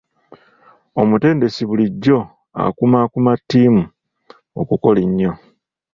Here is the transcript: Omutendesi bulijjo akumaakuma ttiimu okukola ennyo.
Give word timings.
Omutendesi 1.01 1.61
bulijjo 1.69 2.17
akumaakuma 2.65 3.31
ttiimu 3.39 3.83
okukola 4.61 4.99
ennyo. 5.05 5.31